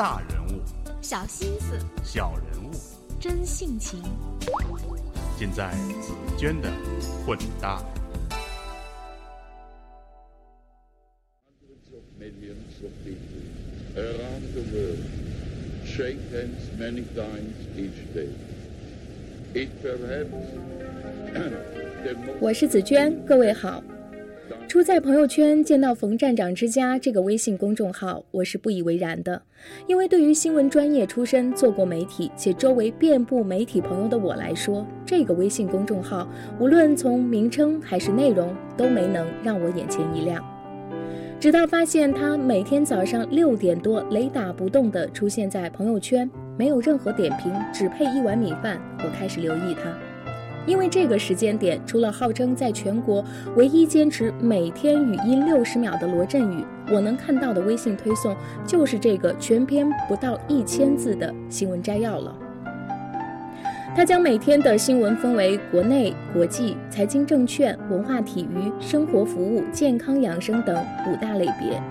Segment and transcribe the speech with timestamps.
[0.00, 0.62] 大人物，
[1.02, 2.70] 小心思，小人物，
[3.20, 4.02] 真性情，
[5.38, 6.70] 尽在紫娟的
[7.26, 7.84] 混搭。
[11.44, 13.44] Hundreds of millions of people
[13.94, 15.04] around the world
[15.84, 18.30] shake hands many times each day.
[19.52, 20.32] It perhaps
[22.40, 23.84] 我是紫娟，各位好。
[24.68, 29.42] 初在朋友圈见到“冯站长之家”这个微信公众号，我是不以为然的，
[29.86, 36.28] 因为对于新闻专业出身、做过媒体且周围遍布媒体朋友的我来说，这个微信公众号
[36.58, 40.44] 无论从名称还是内容，都没能让我眼前一亮。
[41.38, 50.09] 直到发现他每天早上六点多雷打不动地出现在朋友圈，没有任何点评，只配一碗米饭，我开始留意他。
[50.66, 53.24] 因为这个时间点，除了号称在全国
[53.56, 58.36] 唯一坚持每天语音六十秒的罗振宇，我能看到的微信推送
[58.66, 62.36] 就是这个全篇不到一千字的新闻摘要了。
[63.96, 70.76] 他将每天的新闻分为国内、国际、财经、证券、文化、体育、生活服务、健康养生等
[71.08, 71.82] 五大类别。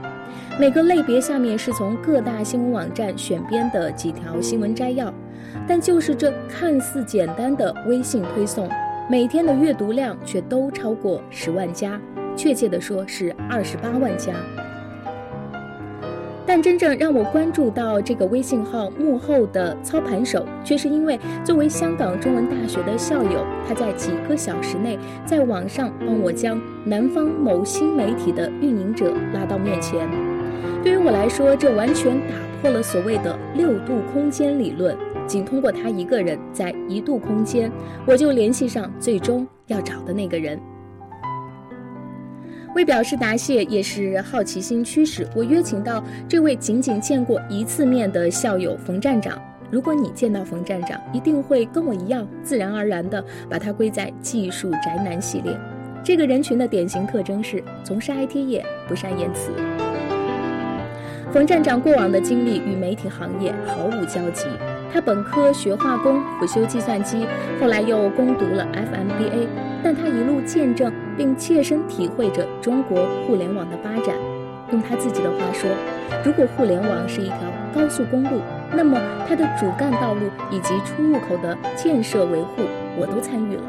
[0.57, 5.13] 每个类别下面是从各大新闻网站选编的几条新闻摘要，
[5.67, 8.69] 但就是这看似简单的微信推送，
[9.09, 11.99] 每天的阅读量却都超过十万加，
[12.35, 14.33] 确切的说是二十八万加。
[16.45, 30.09] 但真正让我关注到这个微信号幕后的操盘手，却是因为作为香港中文大学的校友，他在几个小时内在网上帮我将南方某新媒体的运营者拉到面前。
[30.83, 34.97] 对于我来说，这完全打破了所谓的六度空间理论。
[35.29, 37.71] 仅通过他一个人在一度空间，
[38.07, 40.59] 我就联系上最终要找的那个人。
[42.75, 49.39] 为表示答谢，也是好奇心驱使，我约请到这位仅仅见过一次面的校友冯站长。
[49.69, 55.55] 如果你见到冯站长，一定会跟我一样，自然而然地把他归在技术宅男系列。
[56.03, 59.51] 这个人群的典型特征是从事 IT 业，不善言辞。
[61.31, 64.47] 冯站长过往的经历与媒体行业毫无交集。
[64.91, 67.25] 他本科学化工，辅修计算机，
[67.61, 69.47] 后来又攻读了 FMBA。
[69.81, 74.15] 但他一路见证并切身体会着中国互联网的发展。
[74.71, 75.69] 用他自己的话说，
[76.23, 77.37] 如果互联网是一条
[77.73, 78.41] 高速公路，
[78.71, 82.63] 那么它的主干道路以及出入口的建设维护，
[82.97, 83.63] 我都参与了。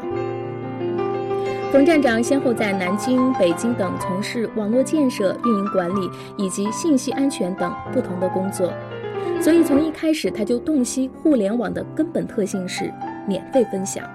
[1.71, 8.71] 冯站长先后在南京、北京等从事网络建设、运营管理以及信息安全等不同的工作，
[9.41, 12.91] 所以从一开始他就洞悉互联网的根本特性是
[13.27, 14.07] 免费分享。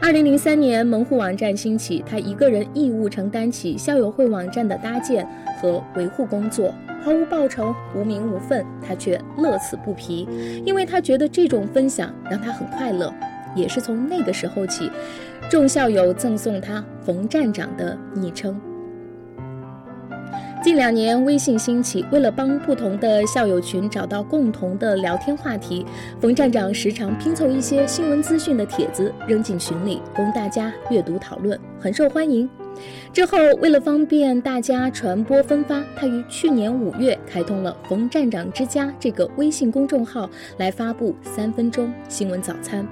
[0.00, 5.26] 二零零三年，门户网站兴起，他一个人义务承担起校友会网站的搭建
[5.60, 10.28] 和维护工作，毫无报酬，无名无份，他却乐此不疲，
[10.66, 13.10] 因为他觉得这种分享让他很快乐。
[13.54, 14.90] 也是从那个时候起，
[15.48, 18.60] 众校友赠送他“冯站长”的昵称。
[20.64, 25.84] 近两年，微信兴起，为了帮不同的校友群找到共同的聊天话题，
[26.18, 32.48] 冯站长时常拼凑一些新闻资讯的帖子扔进群里，供大家阅读讨论，很受欢迎。
[33.12, 42.88] 之后，为了方便大家传播分发，他于去年五月开通了“冯站长之家”这个微信公众号，来发布三分钟新闻早餐。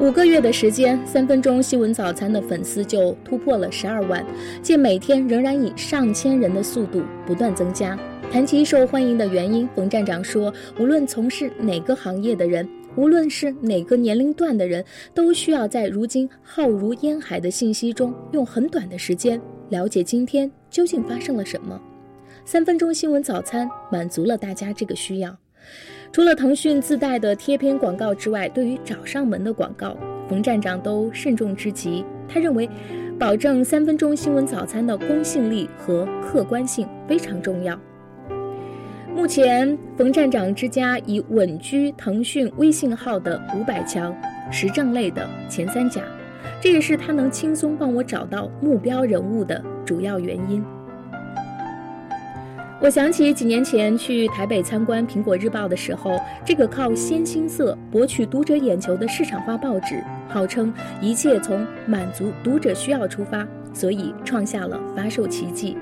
[0.00, 4.24] 五个月的时间，三分钟新闻早餐的粉丝就突破了十二万，
[4.62, 7.96] 且每天仍然以上千人的速度不断增加。
[8.30, 21.80] 谈及受欢迎的原因，冯站长说：“无论从事哪个行业的人，无论是哪个年龄段的人，都需要在如今浩如烟海的信息中，用很短的时间了解今天究竟发生了什么。”
[22.44, 25.36] 三分钟新闻早餐满足了大家这个需要。
[26.12, 29.96] 除了腾讯自带的贴片广告之外，对于找上门的广告，
[30.28, 32.04] 冯站长都慎重之极。
[32.28, 32.68] 他认为，
[33.18, 37.80] 保证三分钟新闻早餐的公信力和客观性非常重要。
[39.14, 44.14] 目前，冯站长之家已稳居腾讯微信号的五百强
[44.50, 46.02] 时政类的前三甲，
[46.60, 50.62] 这也是他能轻松帮我找到目标人物的主要原因。
[52.82, 65.78] 我想起几年前去台北参观《苹果日报》的时候，这个靠鲜青色博取读者眼球的市场化报纸，号称一切从满足读者需要出发，所以创下了发售奇迹。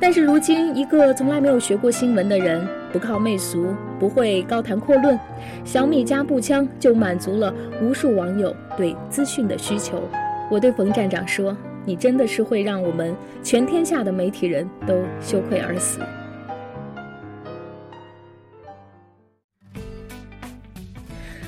[0.00, 5.20] 但是如今，一个从来没有学过新闻的人，不靠媚俗，不会高谈阔论，
[5.66, 7.52] 小米加步枪就满足了
[7.82, 10.02] 无数网友对资讯的需求。
[10.50, 11.54] 我对冯站长说。
[11.86, 16.00] 你真的是会让我们全天下的媒体人都羞愧而死。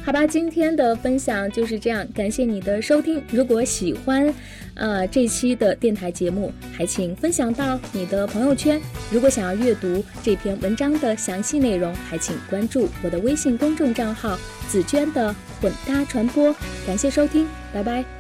[0.08, 3.22] 好吧今天的分享就是这样感谢你的收听。
[3.30, 4.32] 如果喜欢
[4.74, 8.80] 呃这期的电台节目还请分享到你的朋友圈。
[9.10, 16.54] 如果想要阅读这篇文章的详细内容还请关注我的微信公众账号紫娟的混搭传播
[16.86, 18.17] 感谢收听拜拜。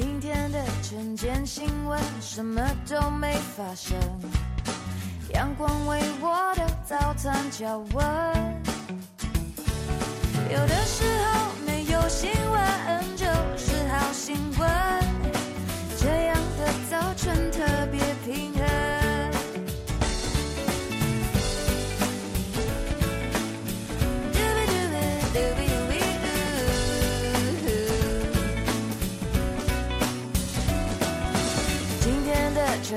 [0.00, 3.98] 今天的晨间新闻，什么都没发生。
[5.34, 7.96] 阳光为我的早餐加温。
[10.48, 14.70] 有的时候没有新闻就是好新闻，
[15.98, 17.50] 这样的早晨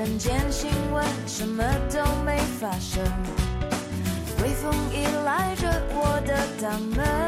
[0.02, 1.62] 天的晨间新闻什么
[1.92, 3.04] 都没发生，
[4.42, 7.21] 微风依赖着我的大门。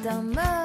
[0.00, 0.57] 的挡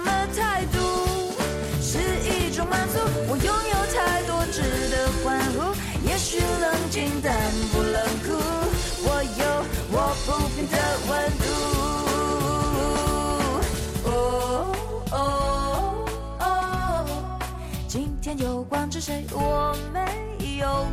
[0.00, 0.78] 什么态度，
[1.82, 2.98] 是一种满足。
[3.28, 5.58] 我拥有太多值得欢呼，
[6.08, 7.30] 也许冷静但
[7.70, 8.32] 不冷酷。
[9.04, 9.44] 我有
[9.92, 9.94] 我
[10.24, 10.76] 不变的
[11.06, 11.44] 温度。
[14.08, 14.10] 哦
[15.12, 15.14] 哦
[16.40, 16.44] 哦，
[17.86, 20.86] 今天有关着谁，我没有